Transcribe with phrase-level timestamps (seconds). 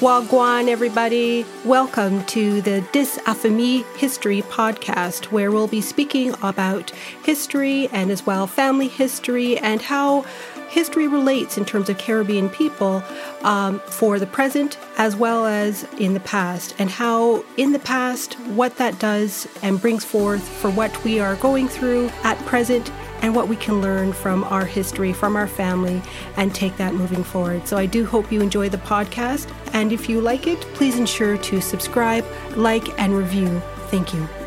[0.00, 1.44] Wagwan, everybody.
[1.64, 6.90] Welcome to the DisAFiMi History podcast, where we'll be speaking about
[7.24, 10.22] history and as well family history and how
[10.68, 13.02] history relates in terms of Caribbean people
[13.42, 18.34] um, for the present as well as in the past, and how in the past,
[18.50, 22.92] what that does and brings forth for what we are going through at present
[23.22, 26.02] and what we can learn from our history, from our family,
[26.36, 27.66] and take that moving forward.
[27.66, 29.52] So I do hope you enjoy the podcast.
[29.72, 32.24] And if you like it, please ensure to subscribe,
[32.56, 33.60] like, and review.
[33.90, 34.37] Thank you.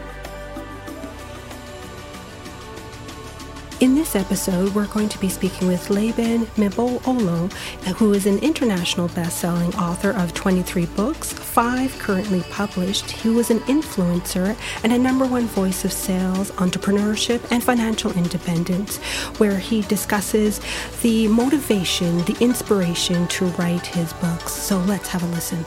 [3.81, 7.51] In this episode, we're going to be speaking with Laban M'mbololo,
[7.95, 13.09] who is an international best-selling author of 23 books, five currently published.
[13.09, 18.97] He was an influencer and a number one voice of sales, entrepreneurship, and financial independence,
[19.39, 20.61] where he discusses
[21.01, 24.53] the motivation, the inspiration to write his books.
[24.53, 25.65] So let's have a listen.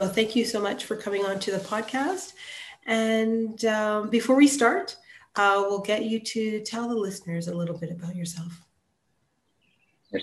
[0.00, 2.32] Well, thank you so much for coming on to the podcast.
[2.86, 4.96] And um, before we start,
[5.36, 8.62] uh, we'll get you to tell the listeners a little bit about yourself.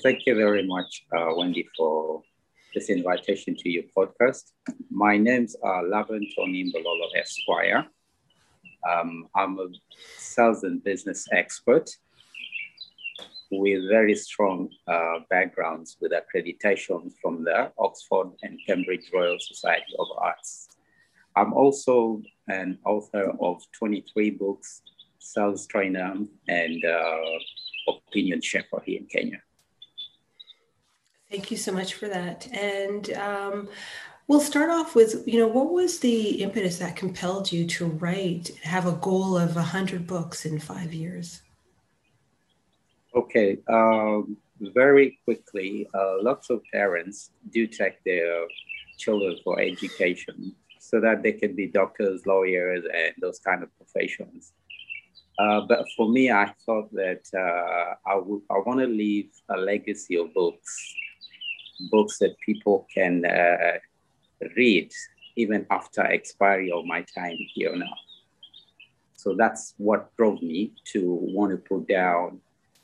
[0.04, 2.22] Thank you very much, uh, Wendy, for
[2.76, 4.52] this invitation to your podcast.
[4.92, 7.88] My name's uh, Laban Tony M'mbololo Esquire.
[8.88, 9.68] Um, I'm a
[10.18, 11.90] sales and business expert
[13.52, 20.08] with very strong uh, backgrounds with accreditation from the Oxford and Cambridge Royal Society of
[20.20, 20.70] Arts.
[21.36, 24.84] I'm also an author of 23 books
[25.20, 26.16] sales trainer
[26.48, 27.18] and uh,
[27.88, 29.42] opinion shaper here in Kenya.
[31.30, 32.48] Thank you so much for that.
[32.52, 33.70] And um,
[34.28, 38.52] we'll start off with, you know, what was the impetus that compelled you to write,
[38.64, 41.42] have a goal of 100 books in five years?
[43.14, 43.58] Okay.
[43.68, 48.46] Um, very quickly, uh, lots of parents do take their
[48.98, 54.54] children for education so that they can be doctors, lawyers, and those kind of professions.
[55.40, 57.96] Uh, but for me, I thought that uh,
[58.66, 60.94] want to leave a legacy of books,
[61.90, 63.78] books that people can uh,
[64.58, 64.92] read
[65.38, 67.96] even after expiry of my time here now.
[69.16, 72.42] So that's what drove me to want to put down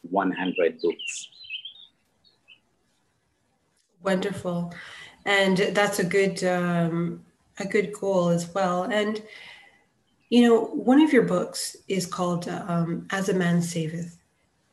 [0.09, 1.29] 100 books.
[4.01, 4.73] Wonderful,
[5.25, 7.25] and that's a good um,
[7.59, 8.83] a good goal as well.
[8.83, 9.21] And
[10.29, 14.17] you know, one of your books is called um, "As a Man Saveth,"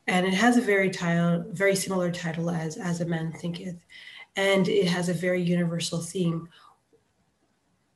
[0.06, 3.84] and it has a very title, very similar title as "As a Man Thinketh,"
[4.36, 6.48] and it has a very universal theme.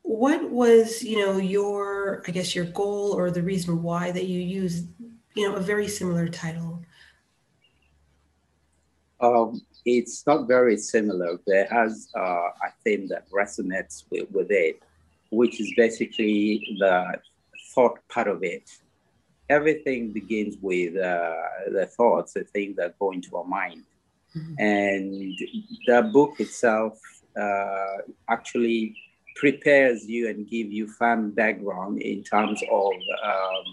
[0.03, 4.41] What was, you know, your, I guess, your goal or the reason why that you
[4.41, 4.84] use,
[5.34, 6.81] you know, a very similar title?
[9.21, 11.38] Um, it's not very similar.
[11.47, 14.81] There has uh, a theme that resonates with, with it,
[15.31, 17.19] which is basically the
[17.76, 18.66] thought part of it.
[19.48, 21.34] Everything begins with uh,
[21.76, 23.84] the thoughts, the things that go into our mind.
[24.37, 24.54] Mm-hmm.
[24.59, 25.38] And
[25.87, 26.98] the book itself
[27.41, 27.98] uh,
[28.28, 28.97] actually
[29.42, 32.92] prepares you and give you fun background in terms of
[33.32, 33.69] um,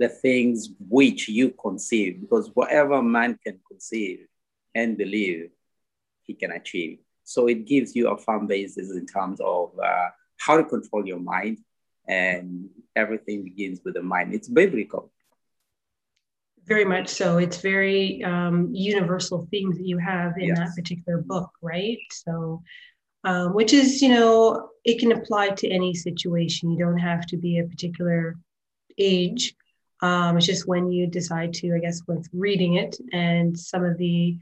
[0.00, 4.20] the things which you conceive, because whatever man can conceive
[4.74, 5.50] and believe,
[6.26, 6.98] he can achieve.
[7.24, 10.08] So it gives you a firm basis in terms of uh,
[10.38, 11.58] how to control your mind,
[12.12, 14.34] and everything begins with the mind.
[14.34, 15.10] It's biblical.
[16.64, 17.38] Very much so.
[17.38, 20.58] It's very um, universal themes that you have in yes.
[20.58, 21.98] that particular book, right?
[22.10, 22.62] So,
[23.24, 26.70] um, which is, you know, it can apply to any situation.
[26.70, 28.36] You don't have to be a particular
[28.98, 29.54] age.
[30.02, 33.98] Um, it's just when you decide to, I guess, with reading it and some of
[33.98, 34.38] the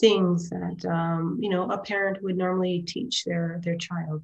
[0.00, 4.22] things that um, you know a parent would normally teach their their child.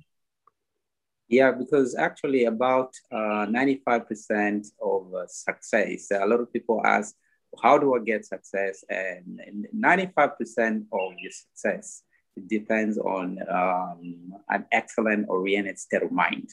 [1.29, 7.15] Yeah, because actually about uh, 95% of uh, success, a lot of people ask,
[7.63, 8.85] how do I get success?
[8.89, 12.03] And, 95% of your success
[12.47, 16.49] depends on um, an excellent oriented state of mind.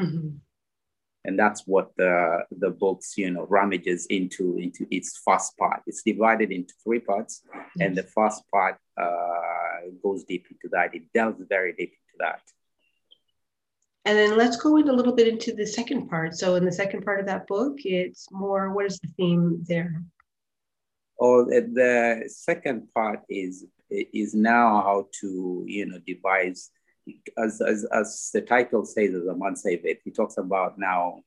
[0.00, 0.28] Mm-hmm.
[1.24, 5.82] And that's what the, the books, you know, ramages into, into its first part.
[5.86, 7.42] It's divided into three parts.
[7.80, 10.94] And the first part uh, goes deep into that.
[10.94, 12.40] It delves very deep into that.
[14.06, 16.36] And then let's go in a little bit into the second part.
[16.36, 20.00] So in the second part of that book, it's more what is the theme there?
[21.20, 26.70] Oh, the second part is is now how to you know devise
[27.36, 30.00] as as, as the title says as a man save it.
[30.04, 31.22] He talks about now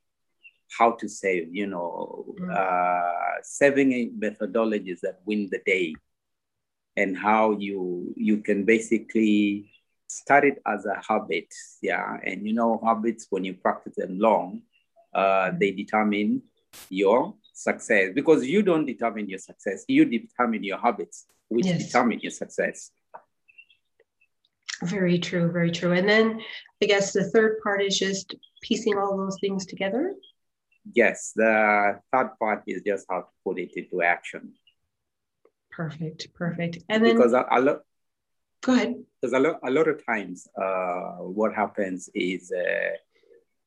[0.77, 2.55] how to save, you know, mm.
[2.55, 5.95] uh, saving methodologies that win the day
[6.95, 9.69] and how you you can basically
[10.09, 11.53] start it as a habit.
[11.81, 12.17] Yeah.
[12.23, 14.63] And you know, habits, when you practice them long,
[15.13, 16.41] uh, they determine
[16.89, 21.85] your success because you don't determine your success, you determine your habits, which yes.
[21.85, 22.91] determine your success.
[24.83, 25.91] Very true, very true.
[25.91, 26.41] And then
[26.81, 30.13] I guess the third part is just piecing all those things together.
[30.93, 34.53] Yes, the third part is just how to put it into action.
[35.69, 36.79] Perfect, perfect.
[36.87, 37.81] And then because a, a lot,
[38.61, 38.95] go ahead.
[39.21, 42.95] Because a lot, a lot of times, uh, what happens is uh,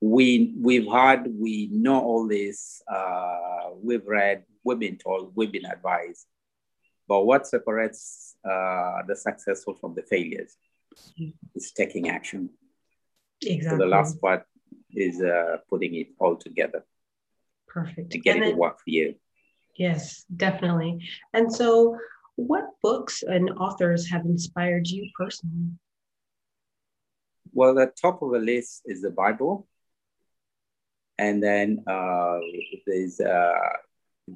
[0.00, 5.66] we we've had we know all this, uh, we've read, we've been told, we've been
[5.66, 6.26] advised,
[7.08, 10.56] but what separates uh, the successful from the failures
[11.54, 12.50] is taking action.
[13.42, 13.70] Exactly.
[13.70, 14.44] So the last part
[14.94, 16.84] is uh, putting it all together.
[17.66, 18.12] Perfect.
[18.12, 19.14] To get and it then, to work for you.
[19.76, 21.08] Yes, definitely.
[21.32, 21.96] And so,
[22.36, 25.70] what books and authors have inspired you personally?
[27.52, 29.66] Well, the top of the list is the Bible.
[31.18, 32.38] And then uh,
[32.86, 33.52] there's uh,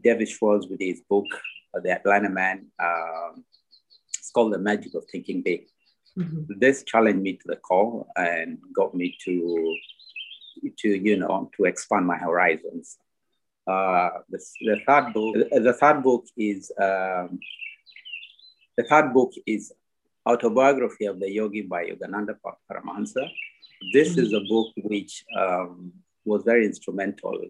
[0.05, 1.27] David Schwartz with his book,
[1.75, 2.67] uh, The Atlanta Man.
[2.79, 3.45] Um,
[4.09, 5.67] it's called The Magic of Thinking Big.
[6.19, 6.59] Mm-hmm.
[6.59, 9.77] This challenged me to the core and got me to,
[10.79, 12.99] to you know, to expand my horizons.
[13.67, 17.39] Uh, the, the third book, the third book is um,
[18.77, 19.73] the third book is
[20.27, 22.35] autobiography of the yogi by Yogananda
[22.71, 23.29] Paramahansa.
[23.93, 24.21] This mm-hmm.
[24.21, 25.93] is a book which um,
[26.25, 27.41] was very instrumental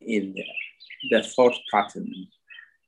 [0.00, 0.44] in the,
[1.10, 2.10] the thought pattern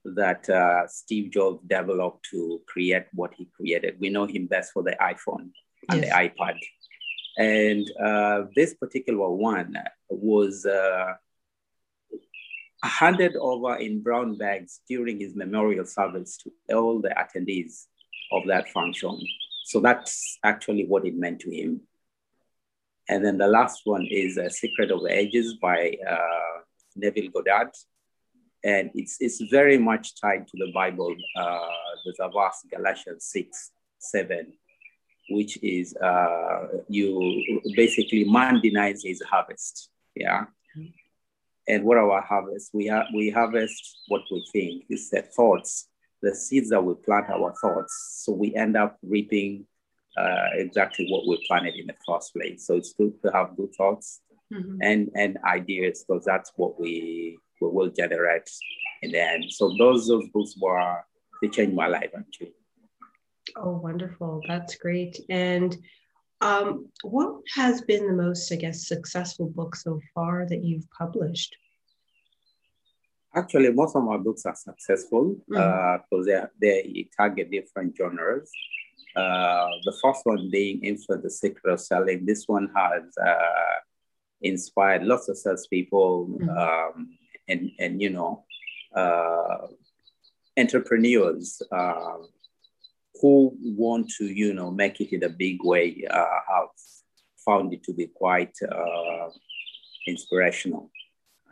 [0.05, 3.97] that uh, Steve Jobs developed to create what he created.
[4.01, 5.51] We know him best for the iPhone
[5.91, 6.09] and yes.
[6.09, 6.59] the iPad.
[7.39, 9.75] And uh, this particular one
[10.11, 11.15] was uh,
[12.83, 17.87] handed over in brown bags during his memorial service to all the attendees
[18.33, 19.19] of that function.
[19.65, 21.83] So that's actually what it meant to him.
[23.09, 26.61] And then the last one is uh, Secret of the Ages by uh,
[26.97, 27.73] Neville Goddard
[28.65, 31.15] and it's, it's very much tied to the Bible.
[31.37, 31.67] Uh,
[32.21, 34.53] a verse, Galatians 6, 7,
[35.31, 39.91] which is uh, you basically man denies his harvest.
[40.15, 40.45] Yeah.
[41.69, 42.71] And what our harvest?
[42.73, 45.89] We, ha- we harvest what we think, is the thoughts,
[46.21, 48.23] the seeds that we plant our thoughts.
[48.25, 49.67] So we end up reaping
[50.17, 52.67] uh, exactly what we planted in the first place.
[52.67, 54.21] So it's good to have good thoughts
[54.53, 54.79] mm-hmm.
[54.83, 58.51] and, and ideas because that's what we will generate
[59.03, 59.45] in the end.
[59.49, 61.05] So those those books were
[61.41, 62.55] they changed my life actually.
[63.57, 64.41] Oh, wonderful!
[64.49, 65.21] That's great.
[65.29, 65.77] And
[66.43, 71.57] um, what has been the most, I guess, successful book so far that you've published?
[73.35, 76.45] Actually, most of my books are successful because mm-hmm.
[76.45, 78.51] uh, they they target different genres.
[79.17, 82.27] Uh, the first one being Influence the Secret of Selling.
[82.27, 83.79] This one has uh,
[84.43, 86.49] inspired lots of salespeople mm-hmm.
[86.49, 87.17] um,
[87.49, 88.45] and, and you know,
[88.95, 89.67] uh,
[90.59, 92.19] entrepreneurs uh,
[93.23, 96.69] who want to, you know, make it in a big way uh, have
[97.47, 99.29] found it to be quite uh,
[100.07, 100.91] inspirational.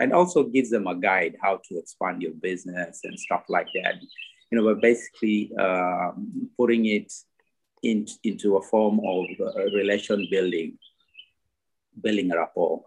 [0.01, 3.95] And also gives them a guide how to expand your business and stuff like that.
[4.51, 7.13] You know, but basically um, putting it
[7.83, 10.77] in, into a form of uh, relation building,
[12.03, 12.83] building rapport.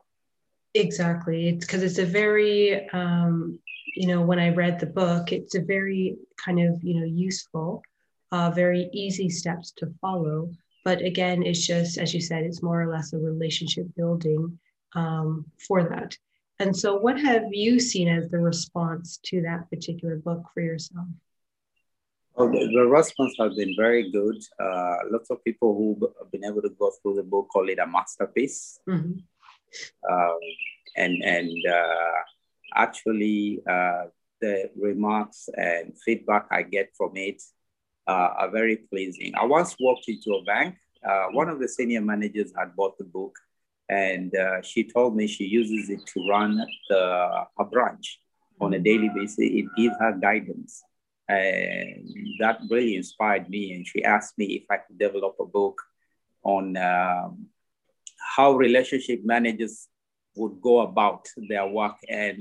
[0.74, 1.50] Exactly.
[1.50, 3.60] It's because it's a very, um,
[3.96, 7.84] you know, when I read the book, it's a very kind of, you know, useful,
[8.34, 10.52] uh, very easy steps to follow.
[10.84, 14.60] But again, it's just, as you said, it's more or less a relationship building
[14.96, 16.18] um, for that.
[16.60, 21.08] And so, what have you seen as the response to that particular book for yourself?
[22.36, 24.38] Well, the, the response has been very good.
[24.60, 27.80] Uh, lots of people who have been able to go through the book call it
[27.80, 28.80] a masterpiece.
[28.90, 29.20] Mm-hmm.
[30.12, 30.40] Um,
[30.98, 32.22] and and uh,
[32.76, 34.06] actually, uh,
[34.42, 37.42] the remarks and feedback I get from it
[38.12, 39.34] are very pleasing.
[39.36, 40.76] I once walked into a bank.
[41.08, 43.38] Uh, one of the senior managers had bought the book,
[43.90, 48.20] and uh, she told me she uses it to run the, branch
[48.62, 49.40] on a daily basis.
[49.40, 50.84] It gives her guidance.
[51.28, 53.74] And that really inspired me.
[53.74, 55.82] And she asked me if I could develop a book
[56.44, 57.48] on um,
[58.36, 59.88] how relationship managers
[60.36, 61.96] would go about their work.
[62.10, 62.40] And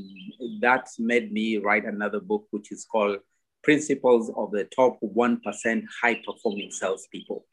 [0.61, 3.19] that made me write another book, which is called
[3.63, 7.45] Principles of the Top 1% High Performing Salespeople.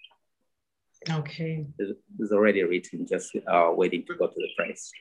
[1.09, 1.65] Okay.
[1.77, 4.91] It's already written, just uh, waiting to go to the press.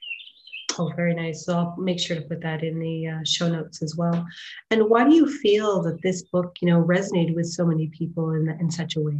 [0.78, 1.44] Oh, very nice.
[1.44, 4.24] So I'll make sure to put that in the uh, show notes as well.
[4.70, 8.30] And why do you feel that this book, you know, resonated with so many people
[8.32, 9.18] in, in such a way?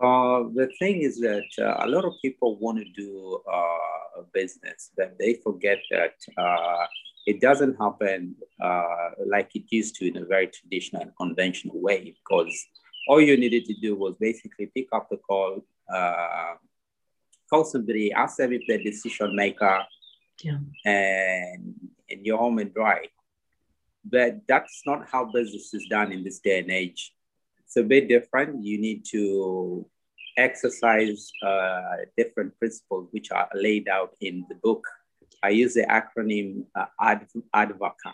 [0.00, 4.24] Uh, the thing is that uh, a lot of people want to do uh, a
[4.32, 6.86] business, but they forget that uh,
[7.26, 12.14] it doesn't happen uh, like it used to in a very traditional and conventional way
[12.18, 12.66] because
[13.08, 16.54] all you needed to do was basically pick up the call, uh,
[17.50, 19.84] call somebody, ask them if they're decision maker,
[20.42, 20.58] yeah.
[20.84, 21.74] and,
[22.10, 23.06] and you're home and dry.
[24.04, 27.12] But that's not how business is done in this day and age.
[27.64, 28.64] It's a bit different.
[28.64, 29.86] You need to
[30.36, 31.80] exercise uh,
[32.16, 34.84] different principles which are laid out in the book.
[35.42, 38.12] I use the acronym uh, ADVACA,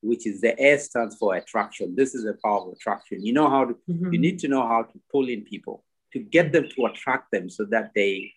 [0.00, 1.94] which is the A stands for attraction.
[1.94, 3.24] This is the power of attraction.
[3.24, 4.12] You know how to, mm-hmm.
[4.12, 7.50] you need to know how to pull in people to get them to attract them
[7.50, 8.32] so that they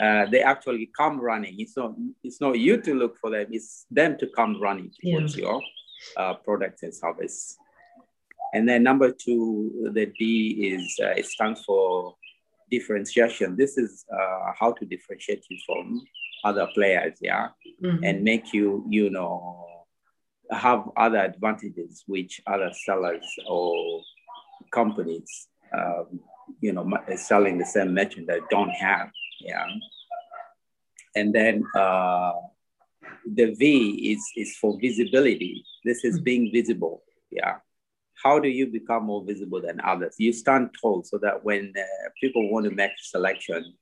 [0.00, 1.54] uh, they actually come running.
[1.58, 3.46] It's not it's not you to look for them.
[3.50, 5.44] It's them to come running towards yeah.
[5.44, 5.62] your
[6.16, 7.56] uh, product and service.
[8.52, 12.14] And then number two, the D is uh, it stands for
[12.70, 13.56] differentiation.
[13.56, 16.02] This is uh, how to differentiate you from
[16.44, 17.48] other players, yeah,
[17.82, 18.04] mm-hmm.
[18.04, 19.66] and make you you know
[20.50, 24.02] have other advantages which other sellers or
[24.70, 26.20] companies, um,
[26.60, 26.86] you know,
[27.16, 29.08] selling the same merchandise don't have.
[29.40, 29.66] Yeah.
[31.16, 32.32] And then uh,
[33.26, 35.64] the V is, is for visibility.
[35.84, 36.24] This is mm-hmm.
[36.24, 37.02] being visible.
[37.30, 37.56] Yeah.
[38.22, 40.16] How do you become more visible than others?
[40.18, 43.74] You stand tall so that when uh, people want to make selection,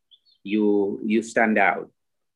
[0.43, 1.91] you you stand out.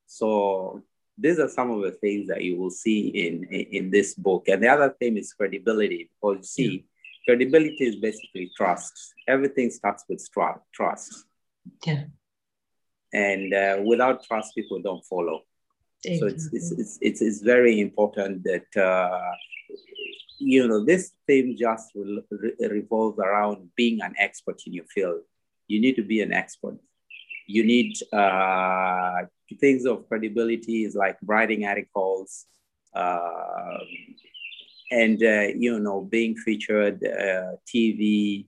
[0.07, 0.83] So
[1.19, 4.49] these are some of the things that you will see in, in, in this book.
[4.49, 6.85] And the other thing is credibility, because you see,
[7.27, 8.93] credibility is basically trust.
[9.27, 10.27] Everything starts with
[10.73, 11.25] trust.
[11.85, 12.05] Yeah.
[13.13, 15.43] And uh, without trust, people don't follow.
[16.05, 16.19] Exactly.
[16.19, 19.33] So it's, it's, it's, it's, it's, very important that, uh,
[20.39, 25.23] you know, this theme just re- revolves around being an expert in your field.
[25.67, 26.79] You need to be an expert
[27.47, 29.23] you need uh,
[29.55, 32.47] things of credibility is like writing articles
[32.95, 33.79] uh,
[34.91, 38.47] and uh, you know being featured uh, tv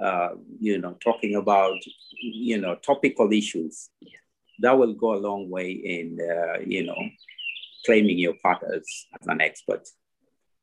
[0.00, 0.30] uh,
[0.60, 1.76] you know talking about
[2.20, 3.90] you know topical issues.
[4.60, 6.98] That will go a long way in uh, you know
[7.86, 9.88] claiming your part as, as an expert.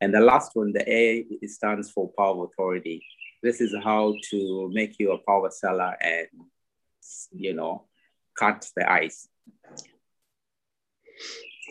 [0.02, 3.04] And the last one the a stands for power authority.
[3.42, 6.28] This is how to make you a power seller and
[7.32, 7.86] you know,
[8.38, 9.28] cut the ice.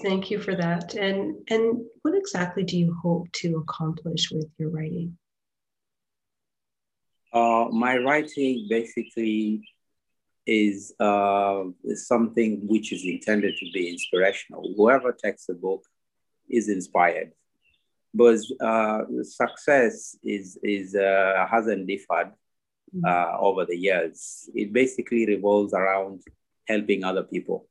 [0.03, 0.95] Thank you for that.
[0.95, 5.17] And and what exactly do you hope to accomplish with your writing?
[7.33, 9.69] Uh, my writing basically
[10.47, 14.73] is, uh, is something which is intended to be inspirational.
[14.77, 15.83] Whoever takes the book
[16.49, 17.33] is inspired.
[18.13, 22.33] But uh, success is, is, uh, hasn't differed
[22.95, 23.07] Mm-hmm.
[23.07, 24.49] uh, over the years.
[24.55, 26.21] It basically revolves around
[26.67, 27.69] helping other people.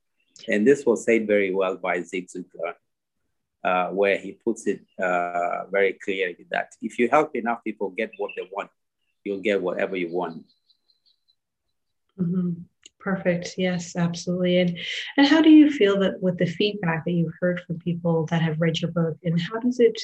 [0.48, 2.74] And this was said very well by Zig Ziglar,
[3.64, 8.12] uh, where he puts it uh, very clearly that if you help enough people get
[8.18, 8.70] what they want,
[9.24, 10.46] you'll get whatever you want.
[12.20, 12.62] Mm-hmm.
[13.00, 13.56] Perfect.
[13.58, 14.60] Yes, absolutely.
[14.60, 14.78] And
[15.18, 18.42] and how do you feel that with the feedback that you've heard from people that
[18.42, 20.00] have read your book, and how does it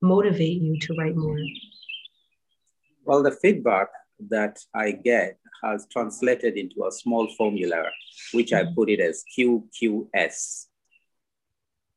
[0.00, 1.38] motivate you to write more?
[3.04, 3.88] Well, the feedback
[4.28, 7.84] that I get has translated into a small formula,
[8.32, 10.66] which I put it as QQS,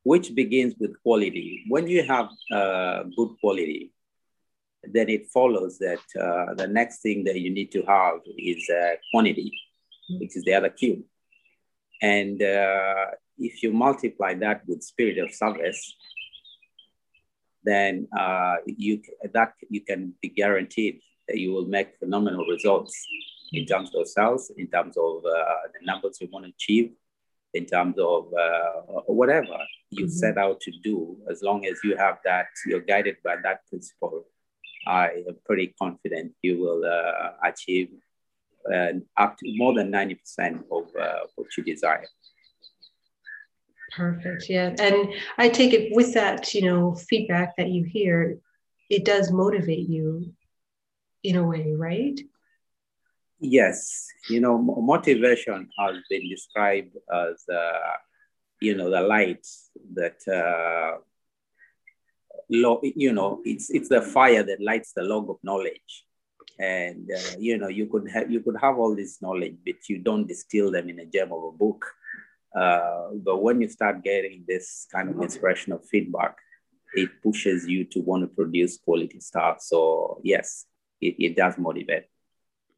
[0.04, 1.64] which begins with quality.
[1.70, 3.92] When you have uh, good quality,
[4.84, 8.96] then it follows that uh, the next thing that you need to have is uh,
[9.12, 9.52] quantity,
[10.10, 11.06] which is the other Q.
[12.02, 13.06] And uh,
[13.38, 15.96] if you multiply that with spirit of service,
[17.64, 19.02] then uh, you
[19.34, 21.00] that you can be guaranteed
[21.30, 22.94] you will make phenomenal results
[23.52, 26.92] in terms of sales, in terms of uh, the numbers you want to achieve,
[27.54, 29.58] in terms of uh, whatever
[29.92, 30.12] you mm-hmm.
[30.12, 31.18] set out to do.
[31.30, 34.26] As long as you have that, you're guided by that principle.
[34.88, 37.90] I am pretty confident you will uh, achieve
[38.74, 42.08] uh, up to more than 90% of uh, what you desire.
[43.96, 44.50] Perfect.
[44.50, 44.76] Yeah.
[44.80, 48.40] And I take it with that, you know, feedback that you hear,
[48.90, 50.34] it does motivate you
[51.24, 52.20] in a way, right?
[53.40, 57.98] Yes, you know, motivation has been described as, uh,
[58.62, 59.46] you know, the light
[59.96, 61.00] that, uh,
[62.50, 66.06] you know, it's it's the fire that lights the log of knowledge,
[66.60, 69.98] and uh, you know, you could have you could have all this knowledge, but you
[69.98, 71.86] don't distill them in a gem of a book.
[72.56, 76.38] Uh, but when you start getting this kind of inspirational feedback,
[76.94, 79.62] it pushes you to want to produce quality stuff.
[79.62, 80.66] So yes,
[81.08, 82.06] it, it does motivate.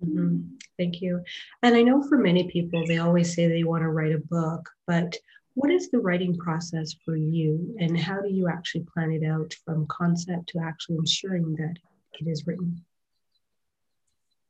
[0.03, 0.39] Mm-hmm.
[0.77, 1.23] Thank you.
[1.63, 4.69] And I know for many people, they always say they want to write a book,
[4.87, 5.15] but
[5.53, 9.55] what is the writing process for you and how do you actually plan it out
[9.65, 11.75] from concept to actually ensuring that
[12.19, 12.83] it is written?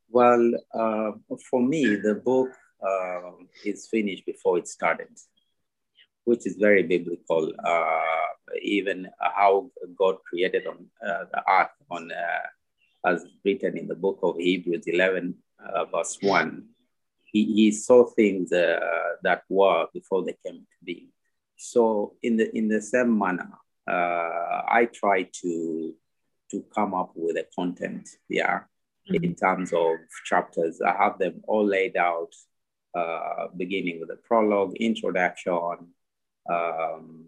[0.09, 1.11] Well, uh,
[1.49, 2.49] for me, the book
[2.81, 3.31] uh,
[3.63, 5.09] is finished before it started,
[6.23, 7.51] which is very biblical.
[7.63, 8.01] Uh,
[8.61, 12.47] even how God created on uh, the earth, on uh,
[13.05, 16.63] as written in the book of Hebrews 11, uh, verse 1.
[17.23, 21.09] He, he saw things that were before they came to be.
[21.57, 23.49] So in the in the same manner,
[23.87, 25.93] I try to
[26.51, 28.61] to come up with a content, yeah,
[29.09, 29.23] mm-hmm.
[29.23, 30.81] in terms of chapters.
[30.81, 32.33] I have them all laid out,
[32.95, 35.93] uh, beginning with the prologue, introduction,
[36.49, 37.25] um,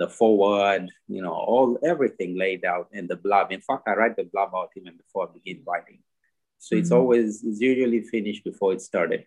[0.00, 3.52] the forward, you know, all everything laid out in the blurb.
[3.52, 5.98] In fact, I write the blurb out even before I begin writing.
[6.58, 6.80] So mm-hmm.
[6.80, 9.26] it's always it's usually finished before it started.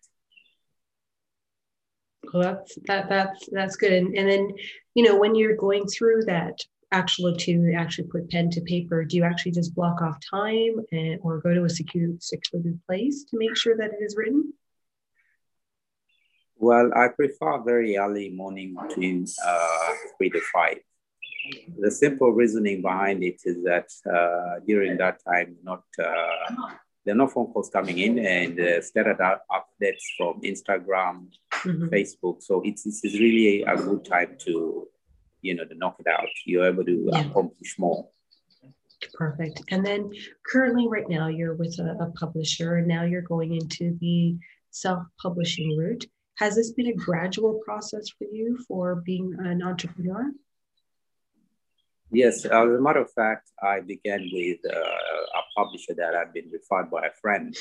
[2.33, 3.93] Well, that's that that's that's good.
[3.93, 4.49] And, and then,
[4.95, 6.57] you know, when you're going through that
[6.91, 11.19] actual to actually put pen to paper, do you actually just block off time and
[11.21, 14.53] or go to a secure secluded place to make sure that it is written?
[16.63, 20.79] Well, I prefer very early morning between uh, three to five.
[21.77, 26.71] The simple reasoning behind it is that uh, during that time, not uh,
[27.03, 29.17] there are no phone calls coming in and uh, status
[29.57, 31.89] updates from Instagram, mm-hmm.
[31.89, 32.41] Facebook.
[32.41, 34.87] So it's, it's really a good time to,
[35.41, 36.29] you know, to knock it out.
[36.45, 37.25] You're able to yeah.
[37.25, 38.07] accomplish more.
[39.15, 39.61] Perfect.
[39.69, 40.09] And then
[40.49, 44.37] currently, right now, you're with a, a publisher, and now you're going into the
[44.71, 46.05] self-publishing route.
[46.35, 50.31] Has this been a gradual process for you for being an entrepreneur?
[52.11, 56.49] Yes, as a matter of fact, I began with uh, a publisher that had been
[56.51, 57.55] referred by a friend.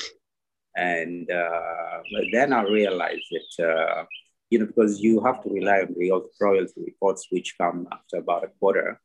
[0.75, 1.99] And uh,
[2.31, 4.05] then I realized that, uh,
[4.49, 8.43] you know, because you have to rely on real royalty reports, which come after about
[8.43, 8.99] a quarter.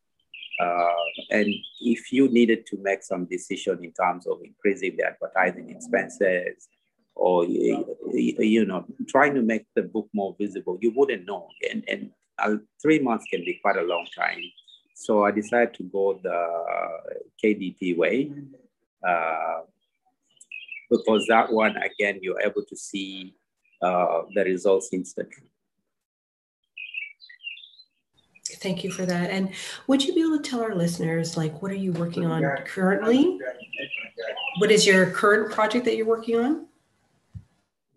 [0.60, 1.46] Uh, and
[1.80, 6.68] if you needed to make some decision in terms of increasing the advertising expenses,
[7.18, 12.10] or you know trying to make the book more visible you wouldn't know and and
[12.38, 14.40] uh, three months can be quite a long time
[14.94, 16.38] so i decided to go the
[17.42, 18.30] kdp way
[19.06, 19.60] uh,
[20.90, 23.34] because that one again you're able to see
[23.82, 25.44] uh, the results instantly
[28.60, 29.30] Thank you for that.
[29.30, 29.50] And
[29.86, 33.38] would you be able to tell our listeners, like, what are you working on currently?
[34.58, 36.66] What is your current project that you're working on?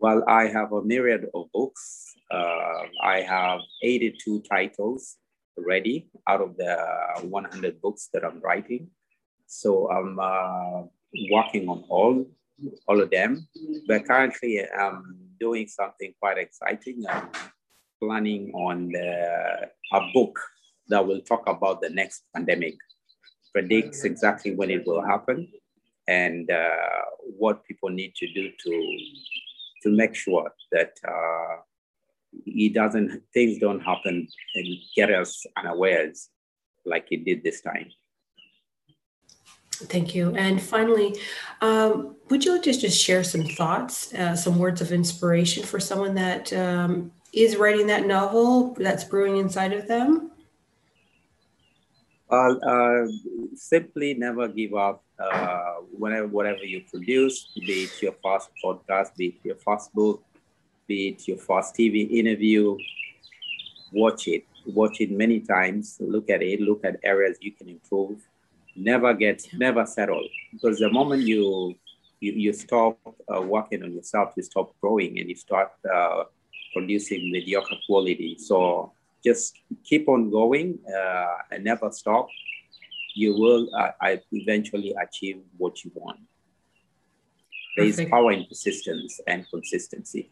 [0.02, 2.16] Well, I have a myriad of books.
[2.32, 5.18] Uh, I have 82 titles
[5.56, 6.76] ready out of the
[7.22, 8.90] 100 books that I'm writing.
[9.46, 10.88] So I'm uh,
[11.30, 12.26] working on all,
[12.88, 13.48] all of them.
[13.88, 17.04] But currently, I'm doing something quite exciting.
[17.08, 17.30] I'm
[18.02, 20.40] planning on the, a book
[20.88, 22.74] that will talk about the next pandemic,
[23.54, 25.48] predicts exactly when it will happen,
[26.08, 27.06] and uh,
[27.38, 28.98] what people need to do to
[29.84, 31.62] to make sure that uh,
[32.46, 36.30] it doesn't things don't happen and get us unawares
[36.86, 37.90] like it did this time.
[39.86, 40.36] Thank you.
[40.36, 41.16] And finally,
[41.62, 46.14] um, would you just just share some thoughts, uh, some words of inspiration for someone
[46.16, 50.32] that um, is writing that novel that's brewing inside of them?
[52.30, 53.12] Well, uh,
[53.56, 55.04] simply never give up.
[55.22, 60.24] Uh, whenever whatever you produce, be it your first podcast, be it your first book,
[60.88, 62.78] be it your first TV interview,
[63.92, 64.46] watch it.
[64.66, 65.98] Watch it many times.
[66.00, 66.62] Look at it.
[66.62, 68.22] Look at areas you can improve.
[68.76, 70.28] Never get, never settle.
[70.52, 71.76] Because the moment you
[72.20, 72.98] you, you stop
[73.34, 76.24] uh, working on yourself, you stop growing, and you start uh,
[76.74, 78.38] producing mediocre quality.
[78.38, 78.94] So
[79.26, 82.28] just keep on going uh, and never stop.
[83.14, 83.92] You will uh,
[84.32, 86.20] eventually achieve what you want.
[87.78, 90.30] There is power in persistence and consistency.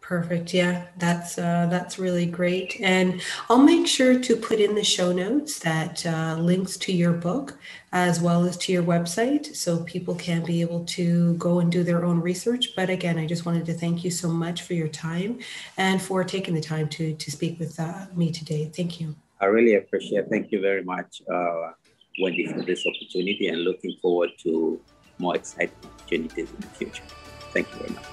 [0.00, 0.52] Perfect.
[0.52, 5.12] Yeah, that's uh, that's really great, and I'll make sure to put in the show
[5.12, 7.56] notes that uh, links to your book
[7.90, 11.82] as well as to your website, so people can be able to go and do
[11.82, 12.76] their own research.
[12.76, 15.38] But again, I just wanted to thank you so much for your time
[15.78, 18.70] and for taking the time to to speak with uh, me today.
[18.76, 19.16] Thank you.
[19.40, 20.28] I really appreciate.
[20.30, 21.72] Thank you very much, uh,
[22.20, 24.80] Wendy, for this opportunity, and looking forward to
[25.18, 27.02] more exciting opportunities in the future.
[27.52, 28.04] Thank you very much.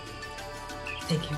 [1.03, 1.37] Thank you.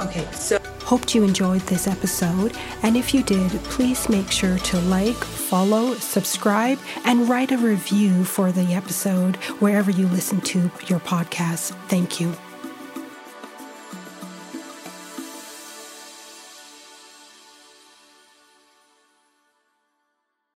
[0.00, 2.56] Okay, so hoped you enjoyed this episode.
[2.82, 8.24] And if you did, please make sure to like, follow, subscribe, and write a review
[8.24, 11.74] for the episode wherever you listen to your podcast.
[11.88, 12.34] Thank you.